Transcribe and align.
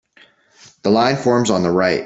The 0.81 0.89
line 0.89 1.15
forms 1.15 1.51
on 1.51 1.61
the 1.61 1.69
right. 1.69 1.99